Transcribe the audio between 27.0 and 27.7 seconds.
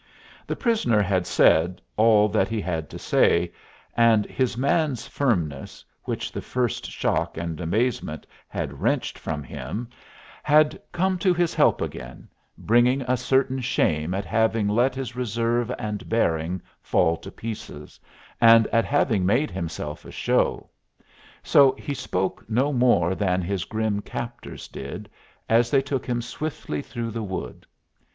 the wood.